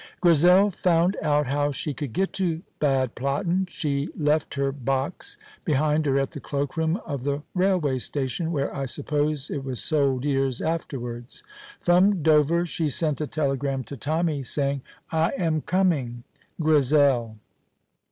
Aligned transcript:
Grizel 0.19 0.71
found 0.71 1.15
out 1.21 1.45
how 1.45 1.71
she 1.71 1.93
could 1.93 2.11
get 2.11 2.33
to 2.33 2.63
Bad 2.79 3.13
Platten. 3.13 3.69
She 3.69 4.09
left 4.17 4.55
her 4.55 4.71
box 4.71 5.37
behind 5.63 6.07
her 6.07 6.17
at 6.17 6.31
the 6.31 6.39
cloakroom 6.39 6.99
of 7.05 7.21
the 7.23 7.43
railway 7.53 7.99
station, 7.99 8.51
where 8.51 8.75
I 8.75 8.87
suppose 8.87 9.51
it 9.51 9.63
was 9.63 9.79
sold 9.79 10.25
years 10.25 10.59
afterwards. 10.59 11.43
From 11.79 12.23
Dover 12.23 12.65
she 12.65 12.89
sent 12.89 13.21
a 13.21 13.27
telegram 13.27 13.83
to 13.83 13.95
Tommy, 13.95 14.41
saying: 14.41 14.81
"I 15.11 15.33
am 15.37 15.61
coming. 15.61 16.23
GRIZEL." 16.59 17.37